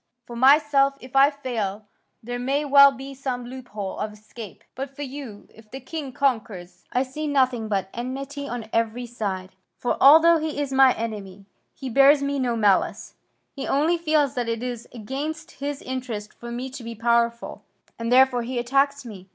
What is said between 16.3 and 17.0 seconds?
for me to be